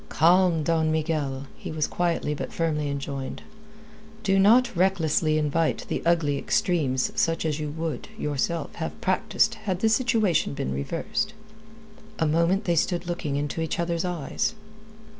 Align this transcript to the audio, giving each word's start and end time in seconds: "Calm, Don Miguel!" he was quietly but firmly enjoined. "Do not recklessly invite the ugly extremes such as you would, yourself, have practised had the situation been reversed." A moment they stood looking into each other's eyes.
"Calm, 0.09 0.63
Don 0.63 0.91
Miguel!" 0.91 1.45
he 1.55 1.71
was 1.71 1.85
quietly 1.85 2.33
but 2.33 2.51
firmly 2.51 2.89
enjoined. 2.89 3.43
"Do 4.23 4.39
not 4.39 4.75
recklessly 4.75 5.37
invite 5.37 5.85
the 5.89 6.01
ugly 6.07 6.39
extremes 6.39 7.11
such 7.13 7.45
as 7.45 7.59
you 7.59 7.69
would, 7.69 8.07
yourself, 8.17 8.73
have 8.77 8.99
practised 8.99 9.53
had 9.69 9.81
the 9.81 9.89
situation 9.89 10.55
been 10.55 10.73
reversed." 10.73 11.35
A 12.17 12.25
moment 12.25 12.63
they 12.63 12.75
stood 12.75 13.05
looking 13.05 13.35
into 13.35 13.61
each 13.61 13.79
other's 13.79 14.03
eyes. 14.03 14.55